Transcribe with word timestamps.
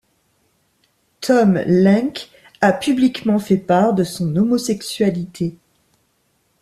Tom 1.19 1.61
Lenk 1.67 2.31
a 2.59 2.73
publiquement 2.73 3.37
fait 3.37 3.57
part 3.57 3.93
de 3.93 4.03
son 4.03 4.35
homosexualité. 4.35 5.55